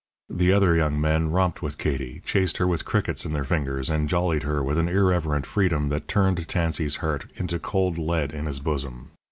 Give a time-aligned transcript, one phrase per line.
[0.31, 4.09] The other young men romped with Katie, chased her with crickets in their fingers, and
[4.09, 8.59] "jollied" her with an irreverent freedom that turned Tansey's heart into cold lead in his
[8.59, 9.11] bosom.